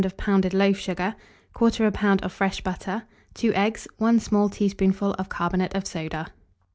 of 0.03 0.17
pounded 0.17 0.51
loaf 0.51 0.77
sugar, 0.77 1.13
1/4 1.53 1.91
lb. 1.91 2.21
of 2.23 2.31
fresh 2.33 2.59
butter, 2.61 3.03
2 3.35 3.53
eggs, 3.53 3.87
1 3.99 4.19
small 4.19 4.49
teaspoonful 4.49 5.13
of 5.19 5.29
carbonate 5.29 5.75
of 5.75 5.85
soda. 5.85 6.25